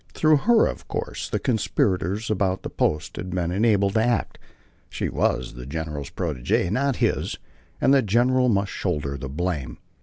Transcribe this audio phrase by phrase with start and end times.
[0.15, 4.39] Through her, of course, the conspirators about the post had been enabled to act.
[4.89, 7.37] She was the general's protegée, not his,
[7.79, 9.77] and the general must shoulder the blame.